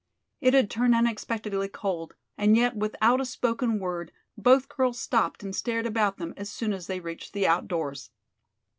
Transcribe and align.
It 0.39 0.55
had 0.55 0.71
turned 0.71 0.95
unexpectedly 0.95 1.67
cold, 1.67 2.15
and 2.35 2.57
yet 2.57 2.75
without 2.75 3.21
a 3.21 3.23
spoken 3.23 3.77
word 3.77 4.11
both 4.35 4.67
girls 4.67 4.99
stopped 4.99 5.43
and 5.43 5.55
stared 5.55 5.85
about 5.85 6.17
them 6.17 6.33
as 6.37 6.49
soon 6.49 6.73
as 6.73 6.87
they 6.87 6.99
reached 6.99 7.33
the 7.33 7.45
outdoors. 7.45 8.09